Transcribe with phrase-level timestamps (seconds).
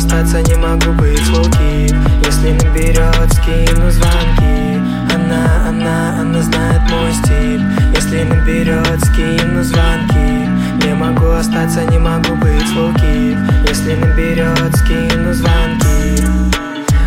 [0.00, 1.94] остаться, не могу быть луки
[2.24, 4.80] Если наберет, скину звонки.
[5.14, 7.62] Она, она, она знает мой стиль.
[7.94, 10.48] Если наберет, скину звонки.
[10.84, 13.36] Не могу остаться, не могу быть луки
[13.68, 15.90] Если наберет, скину звонки.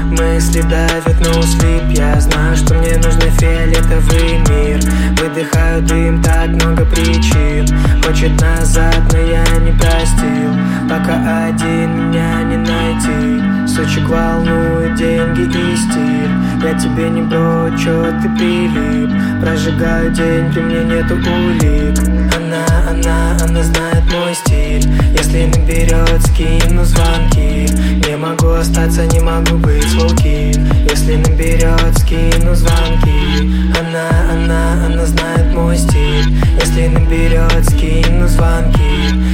[0.05, 4.79] Мысли давят на услип Я знаю, что мне нужен фиолетовый мир.
[5.19, 7.65] Выдыхаю дым, так много причин.
[8.03, 8.52] Хочет назад,
[11.03, 13.67] Пока один меня не найти.
[13.67, 16.31] Сочек волнует деньги и стиль.
[16.63, 17.69] Я тебе не бро,
[18.21, 19.11] ты прилип.
[19.41, 21.99] Прожигаю день, при мне нету улик.
[22.37, 24.89] Она, она, она знает мой стиль.
[25.11, 27.67] Если наберет, скину звонки.
[28.07, 30.53] Не могу остаться, не могу быть луки
[30.89, 33.51] Если наберет, скину звонки.
[33.77, 36.33] Она, она, она знает мой стиль.
[36.61, 39.32] Если наберет, скину звонки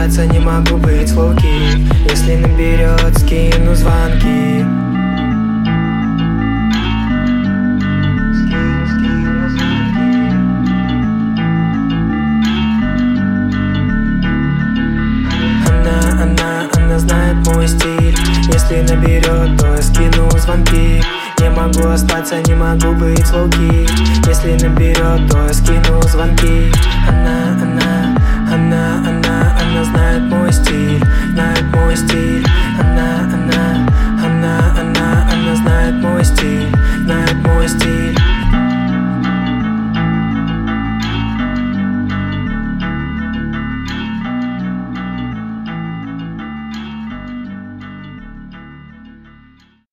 [0.00, 4.64] Остаться, не могу быть луки Если наберет, скину звонки.
[15.68, 18.16] Она, она, она знает мой стиль
[18.50, 21.02] Если наберет, то скину звонки.
[21.40, 23.86] Не могу остаться, не могу быть луки
[24.26, 26.72] Если наберет, то скину звонки.
[27.06, 28.19] Она, она,